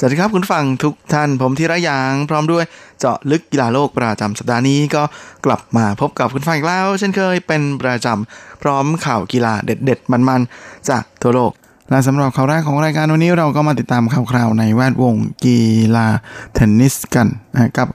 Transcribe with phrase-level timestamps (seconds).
[0.00, 2.64] สวัสดีครับคุณฟังทุกท่านผมธีระยาง พร้อมด้วย
[2.98, 5.02] เจาะลึกกีฬาโลกประจำสัปดาห์นี้ก็
[5.46, 11.52] กลับมาพบกับคุณฟังอีกแล้ว เช่นเคยเป็นประจำพร้อมข่าวกีฬาเด็ด ๆ มันๆ จากทั่วโลก
[11.90, 15.14] และสำหรับข่าวแรกของรายการวันนี้เราก็มาติดตามข่าวคราวในแวดวง
[15.44, 15.58] กี
[15.94, 16.06] ฬา
[16.54, 17.88] เทนนิสกันนะกับ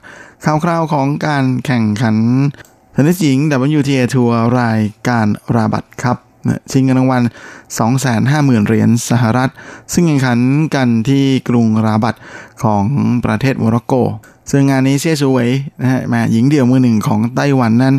[0.44, 2.16] ข่าวคราวของการแข่งขัน
[2.92, 3.38] เทนนิสหญิง
[3.78, 6.18] WTA ทัวร์รายการราบัตครับ
[6.70, 7.22] ชิงเงินรางวัล
[7.94, 9.50] 250,000 เหรียญสหรัฐ
[9.92, 10.38] ซึ่งแข่งขัน
[10.74, 12.14] กันที่กรุงราบัต
[12.62, 12.84] ของ
[13.24, 13.94] ประเทศโมร็อกโก
[14.50, 17.94] ซึ่งงานนี้เซี่ยซูเวยนะฮะมาหญิงเดี่ยวมือหนึ่งของไต้หวันนั้น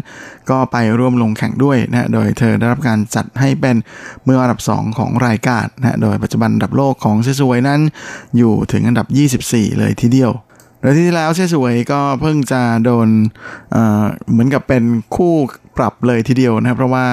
[0.50, 3.76] ก็ไปร่วมลงแข่งด้วยนะโดยเธอได้รับการจัดให้เป็น
[4.28, 7.82] มืออันดับ 2 ของรายการนะโดยปัจจุบันอันดับโลกของเซี่ยซูเวยนั้น
[8.38, 9.08] อยู่ถึงอันดับ
[9.42, 10.32] 24 เลยทีเดียว
[10.86, 13.10] โดยที่แล้วเซี่ยซูเวยก็เพิ่งจะโดน
[13.72, 14.84] เหมือนกับเป็น
[15.16, 15.34] คู่
[15.78, 17.08] ปรับเลยทีเดียวนะครับ เพราะว่า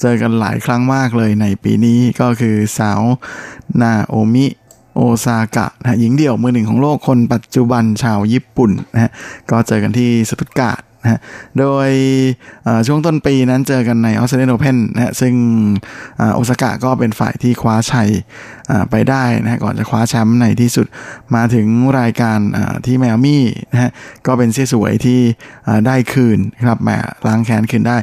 [0.00, 3.00] เจอกันหลายครั้งมากเลยในปีนี้ก็คือสาว
[3.82, 4.46] นาโอมิ
[4.94, 9.12] โอซากะนะหญิงเดี่ยวมือหนึ่งของโลกคนปัจจุบันชาวญี่ปุ่นนะฮะ
[9.50, 11.18] ก็เจอกันที่สตุตการ์ด นะ
[11.58, 11.90] โดย
[12.86, 15.34] ช่วงต้นปีนั้นเจอกันในออสเตรเลียนโอเพนนะฮะซึ่ง
[16.34, 18.10] โอซากะก็เป็นฝ่ายที่คว้าชัย
[18.90, 20.86] ไปได้นะก่อนจะคว้าแชมป์ในที่สุด
[21.34, 21.66] มาถึง
[21.98, 22.38] รายการ
[22.86, 23.90] ที่แมวมี่นะฮะ
[24.26, 25.20] ก็เป็นเสียสวยที่
[25.86, 26.90] ได้คืนครับแหม
[27.26, 27.96] ล้างแค้นคืนได้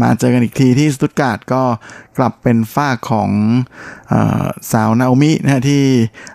[0.00, 1.62] มาเจอกันอีกทีที่สตุตการ์ดก็
[2.18, 3.30] กลับเป็นฝ้าของ
[4.72, 5.82] สาวนาโอมินะฮะที่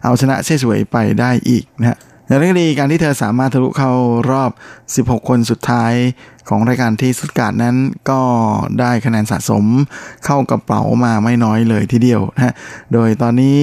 [0.04, 1.98] เอาชนะเสียสวยไปได้อีกนะฮะ
[2.32, 3.92] อย่างไรก็ดีการที่เธอสามารถทะลุเข้า
[4.32, 4.52] รอบ
[4.96, 5.94] 16 คนสุดท้าย
[6.50, 7.76] ของรายการที่สุดการนั้น
[8.10, 8.22] ก็
[8.80, 9.66] ได้คะแนนสะสม
[10.26, 12.54] เข้ากระเป๋ามาไม่น้อยเลยทีเดียวนะฮะ
[12.94, 13.60] โดยตอนนี้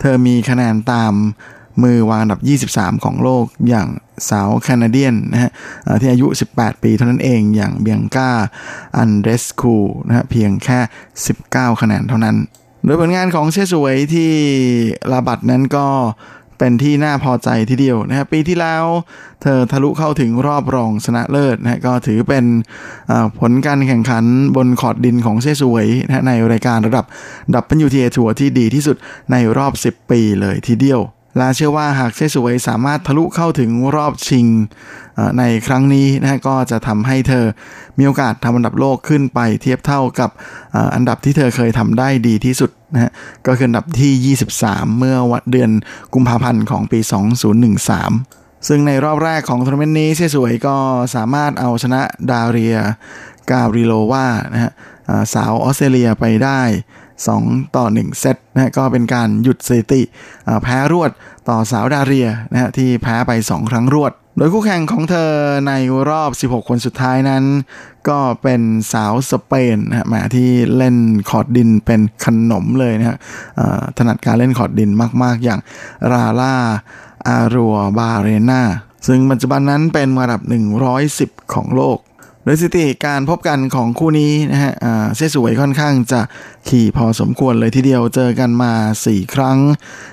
[0.00, 1.12] เธอมีคะแนนตาม
[1.82, 2.40] มือวางอันดับ
[2.80, 3.88] 23 ของโลกอย่าง
[4.30, 5.50] สาวแคนาเดียนนะฮะ
[6.00, 8.30] ที่อายุ 18 ปีเท่านั้นเองอย่างเบียงก้า
[8.96, 9.74] อันเดสคู
[10.06, 10.78] นะฮะเพียงแค่
[11.30, 12.36] 19 คะแนนเท่านั้น
[12.84, 14.32] โดยผลงานของเชสวยที่
[15.12, 15.86] ลาบัตนั้นก็
[16.58, 18.84] เป็นที่น่าพอใจทีเดียวนะครับปีที่แล้ว
[19.42, 22.44] เธอทะลุเข้าถึงรอบรองชนะเลิศนะก็ถือเป็น
[23.38, 24.24] ผลการแข่งขัน
[24.56, 27.04] บนขอดดินของเซซวยนะในรายการระดับ
[27.54, 28.96] WTA Tour ที่ดีที่สุด
[29.32, 31.00] ในรอบ 10 ปีเลยทีเดียว
[31.40, 34.46] และเชื่อว่าหากเซี่ยซูเวยสามารถทะลุเข้าถึงรอบชิง
[35.38, 37.44] ในครั้งนี้นะก็จะทำให้เธอ
[37.98, 40.30] มีโอกาสทำอันดับโลกขึ้นไปเทียบเท่ากับ
[40.94, 43.10] อันดับที่เธอเคยทำได้ดีที่สุดนะฮะ
[43.46, 45.70] ก็คืออันดับที่ 23 เมื่อวันเดือน
[46.14, 47.00] กุมภาพันธ์ของปี
[47.64, 50.76] 2013 ซึ่งในรอบแรกของทัวร์นาเมนต์นี้เซี่ยซูเวยก็
[51.14, 52.76] สามารถเอาชนะดาเรีย
[53.50, 54.72] กาบริโลวานะฮะ
[55.34, 56.60] สาวออสเตรเลียไปได้
[57.24, 60.02] 2 ต่อ 1 เซตนะก็เป็นการหยุดสถิติ
[60.62, 61.10] แพ้รวด
[61.48, 65.30] ต่อสาวดาเรียนะฮะที่แพ้ไป 2 ครั้งรวด โดยคู่แข่งของเธอ
[65.68, 65.72] ใน
[66.10, 67.44] รอบ 16 คนสุดท้ายนั้น
[68.08, 68.62] ก็เป็น
[68.92, 70.96] สาวสเปนนะมาที่เล่น
[71.30, 73.18] คอร์ตดินเป็นขนมเลยนะฮะ
[73.98, 74.90] ถนัดการเล่นคอร์ตดิน
[75.22, 75.60] มาก ๆ อย่าง
[76.12, 76.54] ลาร่า
[77.28, 78.62] อาร์รัวบาร์เรนา
[79.06, 80.40] ซึ่งปัจจุบันนั้นเป็นระดับ
[80.96, 81.98] 110 ของโลก
[82.48, 84.72] โดยสถิติการพบกันของคู่นี้นะฮะ
[85.16, 86.20] เซสวยค่อนข้างจะ
[86.68, 88.72] ขี่พอสมควรเลยทีเดียวเจอกันมา
[89.04, 89.58] 4 ครั้ง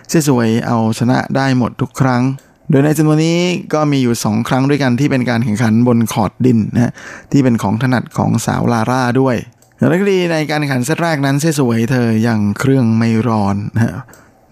[0.10, 2.22] เซสวยเอาชนะได้หมดทุกครั้ง
[2.70, 3.40] โดยในจำนวนนี้
[3.74, 6.92] ก็มีอยู่ 2 ครั้งด้วยกันที่เป็นการแข่งขันบนคอร์ดดินนะ
[7.32, 9.36] ที่เป็นของถนัดของสาวลาร่าด้วย
[9.78, 14.02] อย่างไรก็ดีในการแข่งขันเซตแรกนั้นเซสวยเธอยังเครื่องไม่ร้อนนะ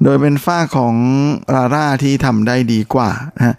[0.03, 0.96] โดยเป็นฝ่ายของ
[1.56, 3.56] ลาร่าที่ทำได้ดีกว่านะ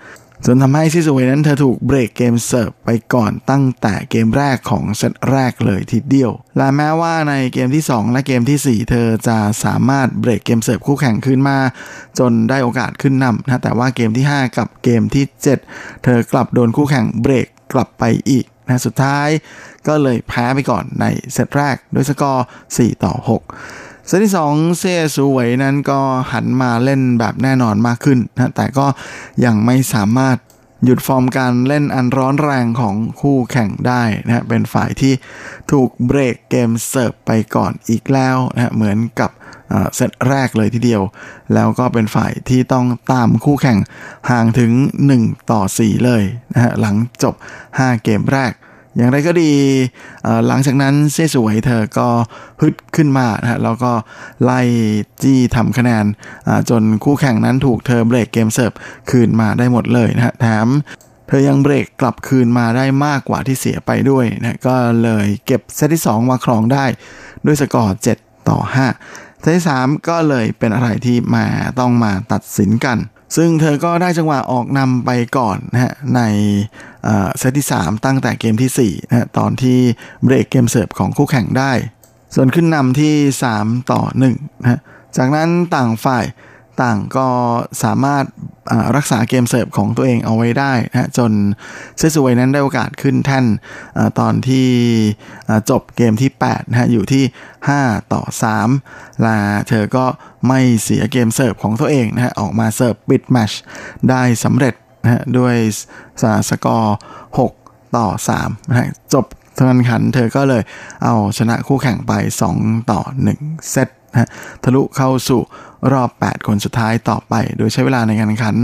[0.47, 11.59] จนทำให้เซี่ยซูเวยนั้นเธอถูกเบรกเกมเสิร์ฟไปก่อนตั้งแต่เกมแรกของเซตแรกเลยทีเดียว และแม้ว่าในเกมที่ 2 และเกมที่ 4 เธอจะสามารถเบรกเกมเสิร์ฟคู่แข่งขึ้นมา
[12.19, 15.25] จนได้โอกาสขึ้นนำนะแต่ว่าเกมที่ 5 กับเกมที่
[15.65, 19.29] 7 เธอกลับโดนคู่แข่งเบรกกลับไปอีกนะสุดท้าย
[19.87, 26.01] ก็เลยแพ้ไปก่อนในเซตแรกด้วยสกอร์ 4 ต่อ 6 เซตที่ 2 เซซูเวยนั้นก็
[26.33, 28.87] หันมาเล่นแบบแน่นอนมากขึ้นนะแต่ก็
[29.45, 30.37] ยังไม่สามารถ
[30.85, 35.13] หยุดฟอร์มการเล่นอันร้อนแรงของคู่แข่งได้นะเป็นฝ่ายที่
[35.71, 39.31] ถูกเบรกเกมเสิร์ฟไปก่อนอีกแล้วนะเหมือนกับ
[39.97, 41.03] เซตแรกเลยทีเดียว
[41.55, 43.79] แล้วก็เป็นฝ่ายที่ต้องตามคู่แข่ง
[44.31, 44.73] ห่างถึง
[45.13, 46.23] 1 ต่อ 4 เลย
[46.53, 47.35] นะฮะหลังจบ
[47.69, 48.53] 5 เกมแรก
[48.97, 49.53] อย่างไรก็ดี
[50.47, 52.09] หลังจากนั้นเซสวยเธอก็
[52.61, 53.93] ฮึดขึ้นมานะแล้วก็
[54.45, 54.61] ไล่
[55.23, 56.05] จี้ทำคะแนน
[56.71, 58.73] จนคู่แข่งนั้นถูกเธอเบรกเกมเสิร์ฟ
[59.11, 60.69] คืนมาได้หมดเลยนะแถม
[61.29, 66.85] เธอยังเบรกกลับคืนมาได้มากกว่าที่เสียไปด้วยนะก็เลยเก็บเซตที่ 2 มาครองได้
[67.47, 68.59] ด้วยสกอร์ 7 ต่อ
[69.01, 71.47] 5 เซตที่ 3 ก็เลยเป็นอะไรที่มา
[71.81, 72.99] ต้องมาตัดสินกัน
[73.37, 76.21] ซึ่งเธอก็ได้จังหวะออกนำไปก่อนนะฮะใน
[77.39, 79.79] เซตที่ 3 ตั้งแต่เกมที่4นะตอนที่
[80.25, 81.73] เบรกเกมเสิร์ฟของคู่แข่งได้
[82.35, 83.15] ส่วนขึ้นนำที่
[83.55, 84.03] 3 ต่อ
[84.35, 84.81] 1นะ
[85.17, 86.27] จากนั้นต่างฝ่าย
[86.83, 87.29] ต่างก็
[87.83, 88.25] สามารถ
[88.97, 91.33] รักษาเกมเสิร์ฟของตัวเองเอาไว้ได้นะจน
[91.99, 93.45] เซี่ยสูเหวยนั้นได้โอกาสขึ้นแท่น
[94.21, 94.69] ตอนที่
[95.71, 97.25] จบเกมที่8นะฮะอยู่ที่
[97.69, 98.23] 5 ต่อ
[98.75, 99.37] 3ละ
[99.69, 100.07] เธอก็
[100.49, 103.53] ไม่เสียเกมเสิร์ฟของตัวเองนะฮะออกมาเสิร์ฟปิดแมช
[104.11, 105.55] ได้สำเร็จ นะฮะด้วย
[106.49, 106.97] สกอร์
[107.39, 108.07] 6 ต่อ
[108.39, 109.27] 3นะฮะจบ
[109.57, 110.63] การแข่งขันเธอก็เลย
[111.05, 112.13] เอาชนะคู่แข่งไป
[112.53, 113.01] 2 ต่อ
[113.37, 114.29] 1 เซตนะ
[114.63, 115.41] ทะลุเข้าสู่
[115.93, 118.57] รอบ 8 คนสุดท้ายต่อไป โดยใช้เวลาในการแข่งขัน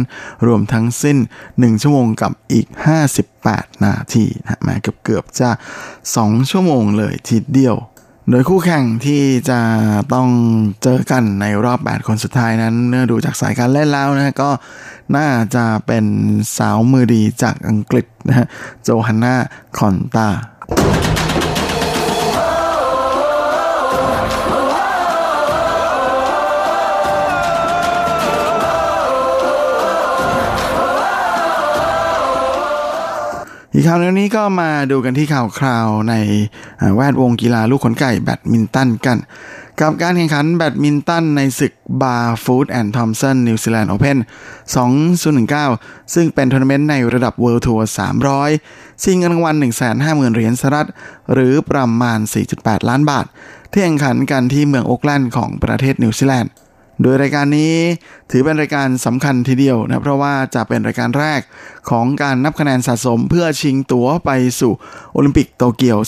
[0.46, 1.18] รวมทั้งสิ้น
[1.48, 2.66] 1 ชั่วโมงกับอีก
[3.24, 5.50] 58 นาทีนะแม้เกือบเกือบจะ
[5.98, 7.76] 2 ชั่วโมงเลยทีเดียว
[8.30, 9.60] โดยคู่แข่งที่จะ
[10.14, 10.28] ต้อง
[10.82, 14.50] เจอกันในรอบ 8 คนสุดท้ายนั้น เนื่อดูจากสายการเล่นแล้วนะก็
[15.16, 16.04] น่าจะเป็น
[16.58, 18.46] สาวมือดีจากอังกฤษนะฮะ
[18.82, 19.34] โจฮันนา
[19.76, 20.28] คอนตา
[33.74, 36.14] อีกข่าวนี้ก็มาดูกันที่ข่าวคราวใน
[36.94, 39.18] แวดวงกีฬาลูกขนไก่แบดมินตันกัน
[39.80, 41.72] กับการแข่งขันแบดมินตันในศึก
[42.02, 44.18] Barfoot & Thompson นิวซีแลนด์ Open
[45.36, 47.88] 2019 ซึ่งเป็นทัวร์นาเมนต์ในระดับ World Tour
[48.44, 49.54] 300ชิงเงินรางวัล
[49.94, 50.88] 150,000 เหรียญสหรัฐ
[51.32, 52.18] หรือประมาณ
[52.54, 53.26] 4.8 ล้านบาท
[53.72, 56.50] ที่แข่งขันกันที่เมืองโอ๊กแลนด์ของประเทศนิวซีแลนด์
[57.02, 57.74] โดยรายการนี้
[58.30, 61.40] ถือเป็นรายการสำคัญทีเดียวนะเพราะว่าจะเป็นรายการแรก
[61.90, 64.30] ของการนับคะแนนสะสมเพื่อชิงตั๋วไป
[64.60, 64.72] สู่
[65.12, 65.98] โอลิมปิกโตเกียว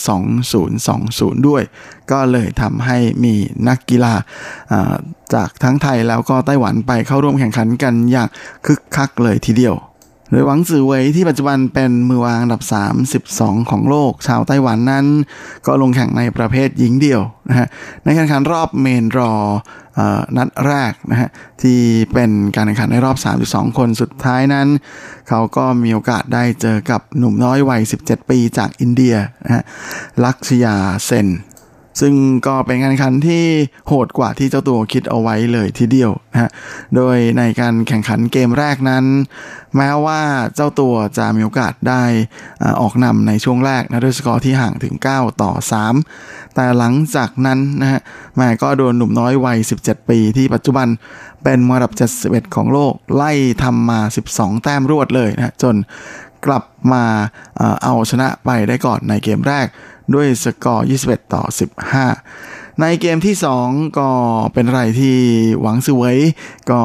[0.69, 1.62] 2020 ด้วย
[2.10, 3.34] ก็เลยทำให้มี
[3.69, 4.14] นักกีฬา
[5.34, 8.28] จากทั้งไทยแล้วก็ไต้หวันไปเข้าร่วมแข่งขันกันอย่าง
[8.66, 9.75] คึกคักเลยทีเดียว
[10.31, 12.62] โดยหวังซือเวยที่ปัจจุบันเป็นมือวางอันดับ
[13.17, 15.06] 32 ของโลก ชาวไต้หวันนั้น
[15.67, 17.67] ก็ลงแข่งในประเภทหญิงเดี่ยวนะฮะ
[18.05, 19.32] ในการแข่งขันรอบเมนรอ
[20.37, 21.29] นัดแรกนะฮะ
[21.62, 21.79] ที่
[22.12, 23.17] เป็นการแข่งขันในรอบ
[23.47, 24.69] 32 คนสุดท้ายนั้น
[25.29, 29.62] เขาก็มีโอกาสได้เจอกับหนุ่มน้อยวัย 17 ปีจากอินเดียนะฮะ
[30.25, 31.29] ลักชยาเซน
[32.00, 32.14] ซึ่ง
[32.46, 33.44] ก็เป็นการแข่งขันที่
[33.88, 36.50] โหดกว่าที่เจ้าตัวคิดเอาไว้เลยทีเดียวนะฮะ
[36.96, 39.04] โดยในการแข่งขันเกมแรกนั้น
[39.76, 40.20] แม้ว่า
[40.54, 42.02] เจ้าตัวจะมีโอกาสได้
[42.81, 45.52] ออกนำในช่วงแรกนะด้วยสกอร์ที่ห่างถึง 9 ต่อ
[46.02, 48.00] 3 แต่หลังจากนั้นนะฮะ
[48.36, 50.88] แม่ก็โดนหนุ่มน้อยวัย 17 ปีที่ปัจจุบัน
[51.44, 51.93] เป็นมือดับ
[52.25, 53.32] 71 ของโลกไล่
[53.62, 54.00] ทำมา
[54.32, 55.75] 12 แต้มรวดเลยนะจน
[56.46, 57.04] กลับมา
[57.84, 59.66] เอาชนะไปได้ก่อนในเกมแรก
[60.14, 61.42] ด้วยสกอร์ 21 ต่อ
[62.10, 63.34] 15 ในเกมที่
[63.66, 64.10] 2 ก็
[64.52, 65.16] เป็นอะไรที่
[65.60, 66.19] หวังซือเวย
[66.70, 66.81] ก็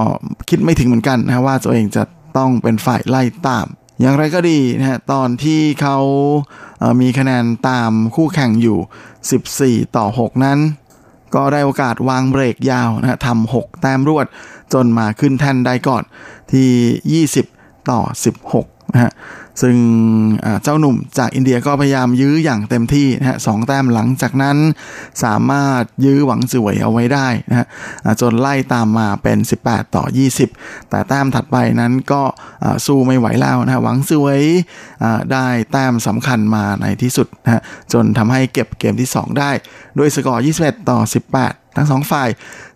[0.50, 2.04] คิดไม่ถึงเหมือนกันนะว่าตัวเองจะ
[2.38, 3.68] ต้องเป็นฝ่ายไล่ตาม
[4.02, 5.98] อย่างไรก็ดีนะฮะตอนที่เขา
[7.02, 10.60] มีคะแนนตามคู่แข่งอยู่ 14 ต่อ 6 นั้น
[11.36, 14.26] ก็ได้โอกาสวางเบรกยาวนะฮะทำ6 แต้มรวด
[14.74, 16.04] จนมาขึ้นแท่นได้ก่อน
[16.52, 18.02] ที่ 20 ต่อ
[18.44, 19.12] 16 นะฮะ
[19.62, 19.76] ซึ่ง
[20.64, 24.58] เจ้าหนุ่มจากอินเดียก็พยายามยื้ออย่างเต็มที่นะฮะสองแต้มหลังจากนั้น
[25.24, 27.68] สามารถยื้อหวังสวยเอาไว้ได้นะฮะ
[28.22, 30.04] จนไล่ตามมาเป็น 18 ต่อ
[30.48, 32.24] 20 แต่แต้มถัดไปนั้นก็
[32.86, 34.40] สู้ไม่ไหวแล้วนะหวังสวย
[35.34, 37.62] ได้แต้มสำคัญมาในที่สุดนะฮะ
[37.94, 39.52] จนทำให้เก็บเกมที่ 2 ได้
[39.98, 41.00] ด้วยสกอร์ 21 ต่อ
[41.36, 42.30] 18 ทั้งสองฝ่าย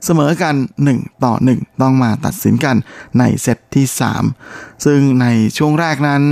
[0.06, 0.56] เสมอกัน
[0.89, 2.75] 1 ต่อ 1 ต้องมาตัดสินกัน
[3.20, 3.86] ในเซตที่
[4.36, 5.27] 3 ซึ่งใน
[5.58, 6.24] ช่วงแรกนั้น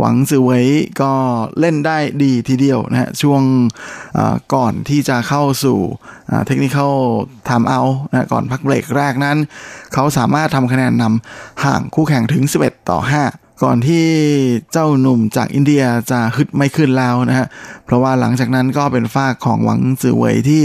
[0.00, 0.66] หวังซือเวย
[1.02, 1.12] ก็
[1.60, 3.42] เล่นได้ดีทีเดียวนะฮะช่วง
[4.54, 5.78] ก่อนที่จะเข้าสู่
[6.46, 6.78] เทคนิค
[7.50, 9.38] ทำเอานะก่อนพักเบรกแรกนั้น
[9.94, 14.04] เขาสามารถทำคะแนนนำห่างคู่แข่งถึง 11 ต่อ 5 ก่อนที่
[14.72, 17.46] เจ้าหนุ่มจากอินเดียจะฮึดไม่ขึ้นแล้วนะฮะ
[17.84, 20.62] เพราะว่าหลังจากนั้นก็เป็นฝ้าของหวังซือเวยที่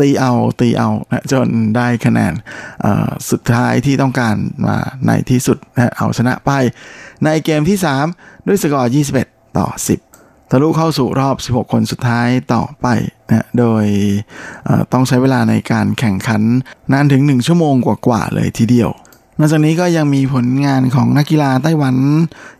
[0.00, 2.32] ตีเอาตีเอานะจนได้คะแนน
[3.30, 4.76] สุดท้ายที่ต้องการมา
[5.06, 6.50] ในที่สุดนะเอาชนะไป
[7.24, 7.78] ในเกมที่
[8.12, 8.92] 3 ด้วยสกอร์
[9.24, 9.68] 21 ต่อ
[10.10, 12.86] 10 ทะลุเข้าสู่รอบ 16 คนสุดท้ายต่อไป
[13.28, 13.84] นะโดย
[14.92, 16.42] ต้องใช้เวลาในการแข่งขัน
[16.92, 18.90] นานถึง 1 ชั่วโมงกว่าๆเลยทีเดียว
[19.38, 21.96] นอกจากนี้ก็ยังมีผลงานของนักกีฬาไต้หวัน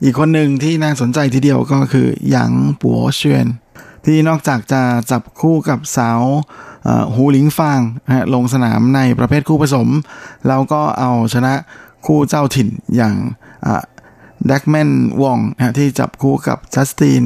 [0.02, 3.47] อีกคนหนึ่งที่น่าสนใจทีเดียวก็คือหยางปัวเชียน
[4.07, 6.23] ที่นอกจากจะจับคู่กับสาว
[7.14, 7.81] หูหลิงฟาง
[8.35, 9.88] ลงสนามในประเภทคู่ผสม
[10.49, 11.55] แล้วก็เอาชนะ
[12.07, 13.14] คู่เจ้าถิ่นอย่าง
[14.50, 14.91] ดักแมน
[15.23, 15.38] วอง
[15.79, 17.25] ที่จับคู่กับจัสติน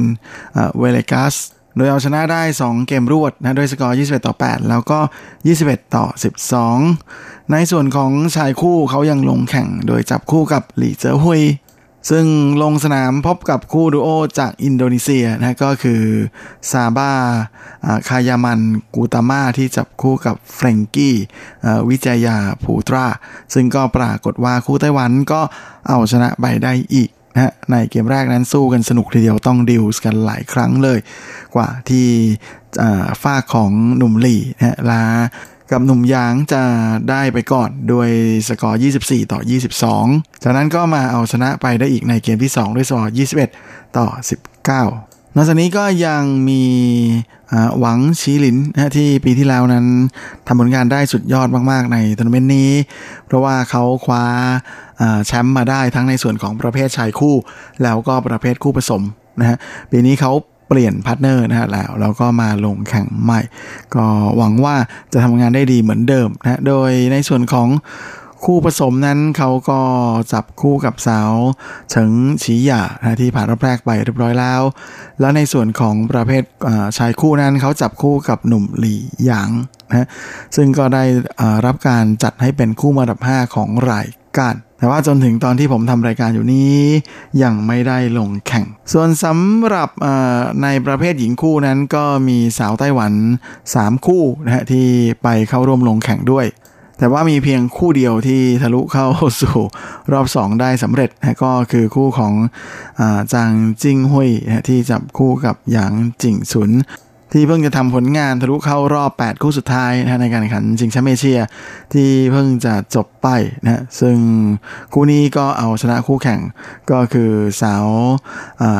[0.77, 1.35] เวเลกัส
[1.77, 4.99] โดยเอาชนะได้ 2 เกมรวดนะด้วยสกอร์ 21 ต่อ 8 แล้วก็
[5.47, 6.05] 21 ต่อ
[6.77, 11.43] 12 ในส่วนของชายคู่เขายังลงแข่งโดยจับคู่กับหลี่เจ๋อฮุย
[12.09, 12.25] ซึ่ง
[12.63, 16.01] ลงสนามพบกับคู่ดูโอจากอินโดนีเซียนะก็คือ
[16.71, 17.11] ซาบา
[18.07, 18.59] คายามัน
[18.95, 21.15] กูตาม่าที่จับคู่กับเฟรงกี้
[21.89, 23.05] วิจยาผูตรา
[23.53, 25.41] ซึ่งก็ปรากฏว่าคู่ไต้หวันก็
[25.87, 30.99] เอาชนะไปได้อีก นะในเกมแรกนั้นสู้กันสนุกทีเดียวต้องดิวส์กันหลายครั้งเลย
[31.55, 32.07] กว่าที่
[33.21, 35.03] ฝ้าของหนุ่มหลี่นะลา
[35.71, 36.63] กับหนุ่มยางจะ
[37.09, 38.09] ได้ไปก่อนโดย
[38.47, 39.39] สกอร์ 24 ต่อ
[39.89, 43.15] 22 จากนั้นก็มาเอาชนะไปได้อีกในเกมที่ 2 ด้วยสกอร์
[43.55, 44.07] 21 ต่อ
[44.65, 46.63] 19 นอกจากนี้ก็ยังมี
[47.79, 49.85] หวังชีหลินนะที่ปีที่แล้วนั้น
[50.47, 52.71] ทำผลงานได้สุดยอดมาก ๆ ในทัวร์นาเมนต์นี้
[53.25, 54.25] เพราะว่าเขาคว้า
[55.25, 57.35] แชมป์มาได้ทั้งในส่วนของประเภทชายคู่
[57.83, 59.01] แล้วก็ประเภทคู่ผสม
[59.39, 59.57] นะฮะ
[59.91, 60.31] ปีนี้เขา
[60.67, 63.41] เปลี่ยน partner นะฮะแล้วแล้วก็มาลงแข่งใหม่
[63.95, 64.05] ก็
[64.37, 64.75] หวังว่า
[65.13, 67.67] จะทำงานได้ดีเหมือนเดิมนะโดยในส่วนของ
[68.45, 69.79] คู่ผสมนั้นเขาก็
[70.33, 71.31] จับคู่กับสาว
[71.91, 72.11] เฉิง
[72.43, 72.83] ฉีหย่า
[73.19, 74.61] ที่ผ่านรอบแรกไปเรียบร้อยแล้ว
[75.19, 76.43] แล้วในส่วนของประเภท
[76.97, 79.49] ชายคู่นั้นเขาจับคู่กับหนุ่มหลี่หยาง
[79.89, 80.07] นะ
[80.55, 81.03] ซึ่งก็ได้
[81.65, 86.77] รับการจัดให้เป็นคู่มาดับ 5 ของรายการแต่ว่าจนถึงตอนที่ผมทำรายการอยู่นี้
[87.43, 89.89] ยังไม่ได้ลงแข่ง ส่วนสำหรับ
[90.63, 93.13] ในประเภทหญิงคู่นั้นก็มีสาวไต้หวัน
[93.63, 94.87] 3 คู่นะฮะที่
[95.23, 96.45] ไปเข้าร่วมลงแข่งด้วย
[96.99, 99.07] แต่ว่ามีเพียงคู่เดียวที่ทะลุเข้า
[99.41, 99.57] สู่
[100.11, 102.33] รอบ 2 ได้สำเร็จนะก็คือคู่ของ
[102.99, 103.01] อ
[103.33, 103.51] จาง
[103.81, 106.71] จิงหุยนะที่จับคู่กับหยางจิงสุน
[107.33, 111.39] ที่เพิ่งจะทำผลงานทะลุเข้ารอบ 8 คู่สุดท้ายนะในการแข่งขันชิงแชมป์เอเชีย
[111.93, 113.27] ที่เพิ่งจะจบไป
[113.63, 114.17] นะซึ่ง
[114.93, 116.39] คู่นี้ก็เอาชนะคู่แข่ง
[116.91, 117.85] ก็คือสาว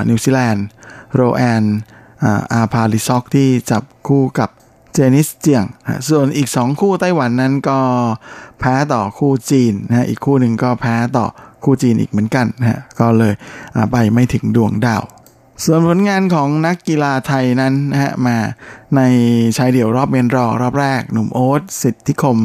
[0.10, 0.66] นิวซีแลนด์
[1.14, 1.64] โรแอน
[2.54, 4.50] อาพาลิซอกที่จับคู่กับ
[5.00, 5.66] เจนิสเจียง
[6.10, 7.80] ส่วนอีก 2 คู่ไต้หวันนั้นก็
[8.60, 11.26] แพ้ต่อคู่จีนนะอีกคู่หนึ่งก็แพ้ต่อ
[11.64, 13.34] คู่จีนอีกเหมือนกันนะก็เลย
[13.92, 15.04] ไปไม่ถึงดวงดาว
[15.64, 18.38] ส่วนผลงานของนักกีฬาไทยนั้นนะฮะมา
[18.96, 19.02] ใน
[19.58, 22.38] ชายเดี่ยวรอบเมนรอรอบแรก หนุ่มโอ๊ตสิทธิคม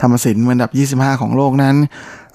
[0.00, 1.76] ธรรมศิลป์อันดับ 25 ของโลกนั้น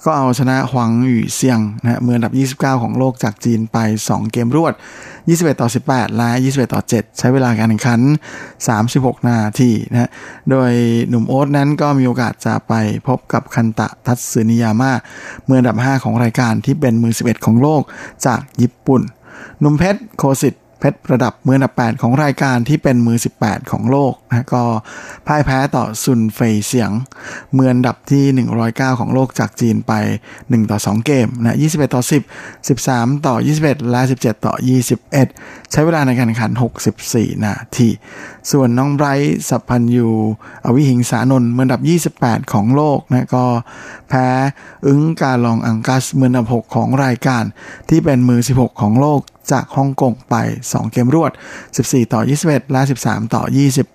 [0.06, 4.74] ก็เอาชนะหวังหยู่เซียงนะฮะมืออันดับ 29 ของโลกจากจีนไป 2 เกมรวด
[5.16, 8.00] 21 ต่อ 18 และ 21 ต่อ 7 ใช้เวลาการแข่งขัน
[8.64, 10.10] 36 นาทีนะฮะ
[10.50, 10.72] โดย
[11.08, 12.74] หนุ่มโอ๊ตนั้นก็มีโอกาสจะไป
[13.06, 14.92] พบกับคันตะทัตสึนิยาม่า
[15.48, 17.82] มืออันดับ 5 ของรายการที่เป็นมือ 11 ของโลก
[18.26, 19.02] จากญี่ปุ่น
[19.60, 24.62] หนุ่มเพชรโคสิต เพชรระดับมืออันดับ 8 ของรายการที่เป็นมือ 18 ของโลกนะก็
[25.26, 26.90] พ่ายแพ้ต่อซุนเฟยเสียง
[27.56, 28.24] มืออันดับที่
[28.62, 29.92] 109 ของโลกจากจีนไป
[30.34, 34.54] 1 ต่อ 2 เกมนะ21 ต่อ 10 13 ต่อ 21 และ 17 ต่อ
[35.12, 36.52] 21 ใช้เวลาในการแข่งขัน
[37.02, 37.88] 64 นาที
[38.50, 40.08] ส่วนน้องไบรท์สัพพันยู
[40.64, 43.44] อวิหิงสานนท์มืออันดับ 28 ของโลกนะก็
[44.08, 44.26] แพ้
[44.86, 47.44] อึ้งกาลองอังกัสมืออันดับ 6 ของรายการ
[47.88, 49.20] ที่เป็นมือ 16 ของโลก
[49.52, 50.34] จากฮ่องกงไป
[50.66, 51.32] 2 เกมรวด
[51.72, 53.42] 14 ต่อ 21 และ 13 ต่อ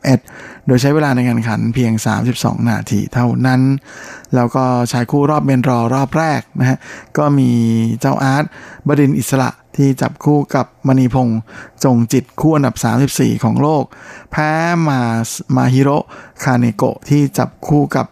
[0.08, 1.94] 21 โดยใช้เวลาในการขันเพียง
[2.32, 3.62] 32 นาทีเท่านั้น
[4.36, 6.78] แล้วก็ชายคู่รอบเมนรอรอบแรกนะฮะ
[7.18, 7.52] ก็มี
[8.00, 8.44] เจ้าอาร์ต
[8.88, 11.40] บดินอิสระที่จับคู่กับมณีพงษ์
[11.84, 12.76] จงจิตคู่อันดับ
[13.10, 13.84] 34 ของโลก
[14.32, 14.50] แพ้
[14.88, 15.00] มา
[15.56, 15.90] มาฮิโร
[16.44, 18.08] คาเนโกะที่จับคู่กับ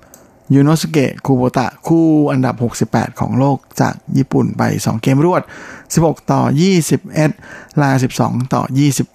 [0.55, 2.55] ยูโนสเกะคูโบตะ คู่อันดับ
[2.87, 5.41] 68 ของโลกจากญี่ปุ่นไป 2 เกมรวด
[5.85, 6.41] 16 ต่อ
[7.11, 7.91] 21 และ
[8.21, 8.61] 12 ต่อ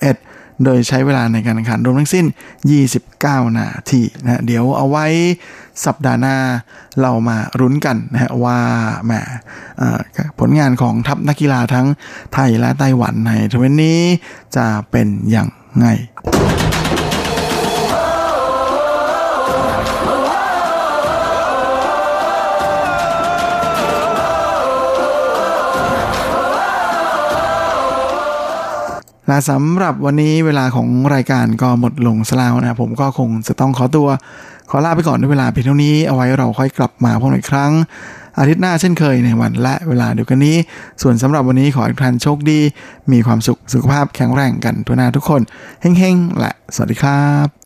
[0.04, 2.26] 21 โดยใช้เวลาในการแข่งขันรวมทั้งสิ้น
[2.92, 5.06] 29 นาทีนะเดี๋ยวเอาไว้
[5.84, 6.36] สัปดาห์หน้า
[7.00, 8.58] เรามาลุ้นกันนะฮะว่า
[9.04, 9.12] แหม
[10.38, 11.86] ผลงานของทัพนักกีฬาทั้ง
[12.34, 14.00] ไทยและไต้หวันในทวีนี้
[14.56, 15.48] จะเป็นอย่าง
[15.78, 15.86] ไง
[29.28, 34.08] และสำหรับวันนี้เวลาของรายการก็หมดลงสลาวนะผมก็คงจะต้องขอตัว
[34.70, 37.72] ขอลาไปก่อนด้วยเวลาเพียงเท่านี้เอาไว้เราค่อยกลับมาพบกันอีกครั้ง
[38.38, 40.56] อาทิตย์หน้าเช่นเคยในวันและเวลาเดียวกันนี้
[41.02, 42.60] ส่วนสำหรับวันนี้ขอให้ทุกท่านโชคดี
[43.12, 45.42] มีความสุขสุขภาพแข็งแรงกันทุกนาทุกคน
[45.80, 47.63] เฮ้งๆและสวัสดีครับ